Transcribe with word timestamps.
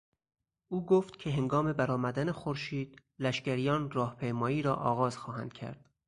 او 0.67 0.85
گفت 0.85 1.19
که 1.19 1.29
هنگام 1.31 1.73
برآمدن 1.73 2.31
خورشید 2.31 3.01
لشگریان 3.19 3.91
راه 3.91 4.15
پیمایی 4.15 4.61
را 4.61 4.75
آغاز 4.75 5.17
خواهند 5.17 5.53
کرد. 5.53 5.89